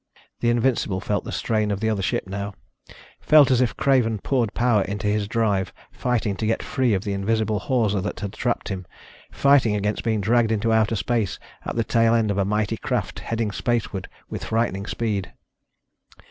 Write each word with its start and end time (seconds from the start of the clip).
The 0.39 0.49
Invincible 0.49 0.99
felt 0.99 1.25
the 1.25 1.31
strain 1.31 1.69
of 1.69 1.79
the 1.79 1.87
other 1.87 2.01
ship 2.01 2.25
now. 2.25 2.55
Felt 3.19 3.51
it 3.51 3.61
as 3.61 3.71
Craven 3.73 4.17
poured 4.17 4.55
power 4.55 4.81
into 4.81 5.05
his 5.05 5.27
drive, 5.27 5.71
fighting 5.91 6.35
to 6.37 6.47
get 6.47 6.63
free 6.63 6.95
of 6.95 7.03
the 7.03 7.13
invisible 7.13 7.59
hawser 7.59 8.01
that 8.01 8.19
had 8.19 8.33
trapped 8.33 8.69
him, 8.69 8.87
fighting 9.31 9.75
against 9.75 10.03
being 10.03 10.19
dragged 10.19 10.51
into 10.51 10.73
outer 10.73 10.95
space 10.95 11.37
at 11.65 11.75
the 11.75 11.83
tail 11.83 12.15
end 12.15 12.31
of 12.31 12.39
a 12.39 12.45
mighty 12.45 12.77
craft 12.77 13.19
heading 13.19 13.51
spaceward 13.51 14.07
with 14.27 14.45
frightening 14.45 14.87
speed. 14.87 15.33